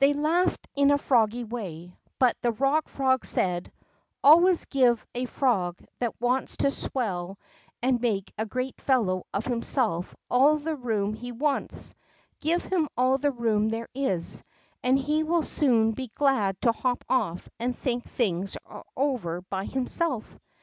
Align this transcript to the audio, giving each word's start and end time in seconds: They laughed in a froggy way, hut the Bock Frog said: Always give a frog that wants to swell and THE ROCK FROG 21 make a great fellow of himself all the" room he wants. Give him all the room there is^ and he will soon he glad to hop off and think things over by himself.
They 0.00 0.12
laughed 0.12 0.68
in 0.76 0.90
a 0.90 0.98
froggy 0.98 1.44
way, 1.44 1.96
hut 2.20 2.36
the 2.42 2.52
Bock 2.52 2.88
Frog 2.88 3.24
said: 3.24 3.72
Always 4.22 4.66
give 4.66 5.06
a 5.14 5.24
frog 5.24 5.78
that 5.98 6.20
wants 6.20 6.58
to 6.58 6.70
swell 6.70 7.38
and 7.80 7.98
THE 7.98 8.00
ROCK 8.00 8.00
FROG 8.00 8.00
21 8.02 8.12
make 8.26 8.32
a 8.36 8.44
great 8.50 8.80
fellow 8.82 9.26
of 9.32 9.46
himself 9.46 10.14
all 10.30 10.58
the" 10.58 10.76
room 10.76 11.14
he 11.14 11.32
wants. 11.32 11.94
Give 12.40 12.62
him 12.62 12.86
all 12.98 13.16
the 13.16 13.32
room 13.32 13.70
there 13.70 13.88
is^ 13.96 14.42
and 14.82 14.98
he 14.98 15.22
will 15.22 15.42
soon 15.42 15.96
he 15.96 16.08
glad 16.08 16.60
to 16.60 16.72
hop 16.72 17.02
off 17.08 17.48
and 17.58 17.74
think 17.74 18.04
things 18.04 18.58
over 18.94 19.40
by 19.40 19.64
himself. 19.64 20.38